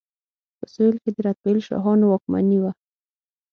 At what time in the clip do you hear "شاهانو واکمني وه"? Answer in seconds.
1.67-2.71